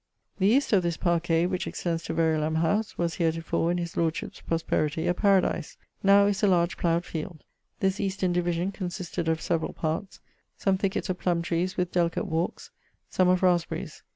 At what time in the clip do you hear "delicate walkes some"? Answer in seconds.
11.91-13.27